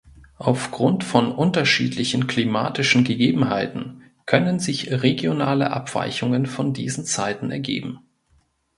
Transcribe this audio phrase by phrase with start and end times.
[0.39, 7.99] Aufgrund von unterschiedlichen klimatischen Gegebenheiten können sich regionale Abweichungen von diesen Zeiten ergeben.